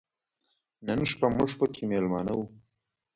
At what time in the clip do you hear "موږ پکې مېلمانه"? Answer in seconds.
1.37-2.33